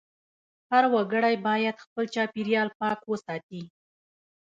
[0.71, 3.63] هر وګړی باید خپل چاپېریال پاک وساتي.